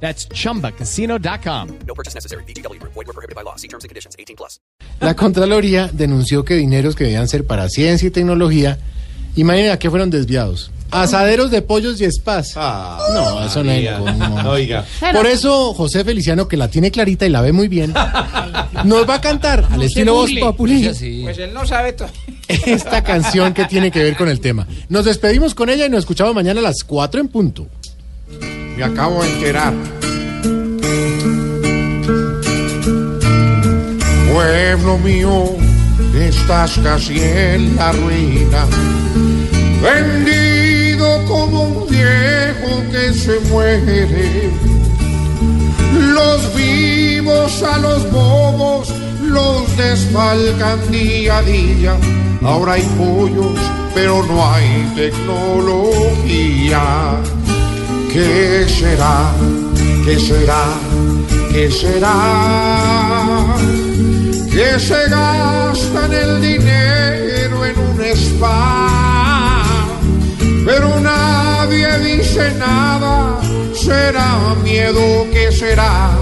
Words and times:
That's 0.00 0.28
chumbacasino.com. 0.28 1.68
No 1.86 1.94
purchase 1.94 2.14
necessary. 2.14 2.44
BGW. 2.44 2.78
Void 2.82 3.06
were 3.06 3.12
prohibited 3.12 3.34
by 3.34 3.42
law. 3.42 3.56
See 3.56 3.68
terms 3.68 3.84
and 3.84 3.88
conditions. 3.88 4.14
18 4.18 4.36
plus. 4.36 4.60
La 5.00 5.14
Contraloría 5.14 5.90
denunció 5.92 6.44
que 6.44 6.54
dineros 6.54 6.94
que 6.94 7.04
debían 7.04 7.28
ser 7.28 7.46
para 7.46 7.68
ciencia 7.68 8.06
y 8.08 8.10
tecnología, 8.10 8.78
imaginen 9.36 9.70
a 9.72 9.78
qué 9.78 9.90
fueron 9.90 10.10
desviados. 10.10 10.70
Asaderos 10.90 11.50
de 11.50 11.62
pollos 11.62 12.00
y 12.00 12.04
spas. 12.10 12.54
no, 12.56 13.44
eso 13.44 13.64
no 13.64 13.72
es. 13.72 13.90
Oiga. 14.46 14.84
Por 15.12 15.26
eso 15.26 15.74
José 15.74 16.04
Feliciano, 16.04 16.46
que 16.46 16.56
la 16.56 16.68
tiene 16.68 16.90
clarita 16.92 17.26
y 17.26 17.30
la 17.30 17.40
ve 17.40 17.52
muy 17.52 17.66
bien, 17.68 17.92
nos 18.84 19.08
va 19.08 19.14
a 19.16 19.20
cantar 19.20 19.66
al 19.70 19.82
estilo 19.82 20.14
Voz 20.14 20.30
Populi 20.38 20.84
Pues 21.24 21.38
él 21.38 21.52
no 21.52 21.66
sabe 21.66 21.92
todo. 21.92 22.08
esta 22.48 23.02
canción 23.02 23.52
que 23.52 23.64
tiene 23.64 23.90
que 23.90 24.02
ver 24.02 24.16
con 24.16 24.28
el 24.28 24.38
tema. 24.40 24.66
Nos 24.88 25.04
despedimos 25.06 25.54
con 25.54 25.68
ella 25.70 25.86
y 25.86 25.90
nos 25.90 26.00
escuchamos 26.00 26.34
mañana 26.34 26.60
a 26.60 26.62
las 26.62 26.84
4 26.84 27.20
en 27.20 27.28
punto. 27.28 27.66
Me 28.76 28.84
acabo 28.84 29.22
de 29.22 29.32
enterar. 29.32 29.72
Pueblo 34.30 34.98
mío, 34.98 35.56
estás 36.14 36.78
casi 36.82 37.18
en 37.18 37.74
la 37.76 37.92
ruina. 37.92 38.66
Vendido 39.82 41.24
como 41.24 41.62
un 41.62 41.86
viejo 41.88 42.82
que 42.92 43.14
se 43.14 43.40
muere. 43.48 44.50
Los 46.12 46.54
vivos 46.54 47.62
a 47.62 47.78
los 47.78 48.12
bobos 48.12 48.92
los 49.22 49.74
desfalcan 49.78 50.90
día 50.90 51.38
a 51.38 51.42
día. 51.42 51.96
Ahora 52.42 52.74
hay 52.74 52.82
pollos, 52.98 53.58
pero 53.94 54.22
no 54.24 54.46
hay 54.46 54.92
tecnología. 54.94 56.82
¿Qué 58.16 58.66
será? 58.66 59.30
¿Qué 60.02 60.18
será? 60.18 60.64
¿Qué 61.52 61.70
será? 61.70 62.14
Que 64.50 64.80
se 64.80 65.08
gastan 65.10 66.14
el 66.14 66.40
dinero 66.40 67.66
en 67.66 67.78
un 67.78 68.00
spa, 68.00 69.64
pero 70.64 70.98
nadie 70.98 71.98
dice 71.98 72.54
nada. 72.58 73.38
Será 73.74 74.54
miedo 74.64 75.26
que 75.30 75.52
será 75.52 76.16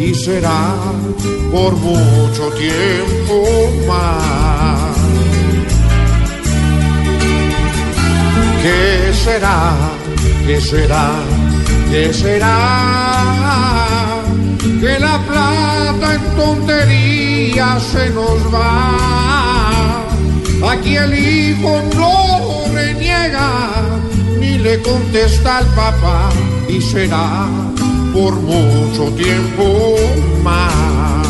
y 0.00 0.14
será 0.14 0.74
por 1.52 1.76
mucho 1.76 2.48
tiempo 2.52 3.36
más. 3.86 4.96
¿Qué 8.62 9.12
será? 9.12 9.74
¿Qué 10.46 10.60
será? 10.60 11.10
¿Qué 11.90 12.12
será? 12.12 12.56
Que 14.80 14.98
la 15.00 15.18
plata 15.26 16.14
en 16.14 16.36
tonterías 16.36 17.82
se 17.82 18.10
nos 18.10 18.54
va. 18.54 20.04
Aquí 20.70 20.96
el 20.96 21.12
hijo 21.18 21.82
no 21.96 22.72
reniega 22.72 23.50
ni 24.38 24.58
le 24.58 24.80
contesta 24.82 25.58
al 25.58 25.66
papá 25.74 26.30
y 26.68 26.80
será 26.80 27.48
por 28.14 28.34
mucho 28.34 29.10
tiempo 29.16 29.96
más. 30.44 31.26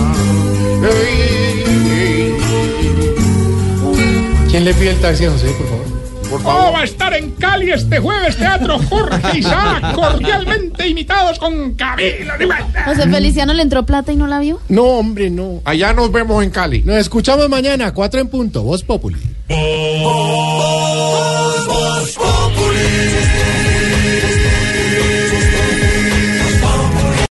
¿Quién 4.51 4.65
le 4.65 4.75
pide 4.75 4.91
el 4.91 5.01
taxi 5.01 5.25
a 5.25 5.31
José, 5.31 5.47
por 5.59 5.67
favor? 5.69 5.76
Por 6.29 6.43
¿Cómo 6.43 6.57
favor. 6.57 6.75
va 6.75 6.81
a 6.81 6.85
estar 6.85 7.15
en 7.15 7.31
Cali 7.33 7.71
este 7.71 7.99
jueves 7.99 8.37
Teatro 8.37 8.79
Jorge 8.79 9.39
Isaac? 9.39 9.93
Cordialmente 9.95 10.87
imitados 10.89 11.39
con 11.39 11.75
Camila 11.75 12.37
Rivera. 12.37 12.67
José 12.85 13.09
Feliciano 13.09 13.55
le 13.55 13.63
entró 13.63 13.85
plata 13.85 14.13
y 14.13 14.17
no 14.17 14.27
la 14.27 14.41
vio. 14.41 14.61
No, 14.69 14.83
hombre, 14.85 15.31
no. 15.31 15.61
Allá 15.65 15.93
nos 15.93 16.11
vemos 16.13 16.43
en 16.45 16.51
Cali. 16.51 16.83
Nos 16.83 16.97
escuchamos 16.97 17.49
mañana, 17.49 17.93
4 17.93 18.21
en 18.21 18.29
punto, 18.29 18.63
Voz 18.63 18.83
Populi. 18.83 19.21
Voz 19.49 19.57
Populi. 20.03 20.56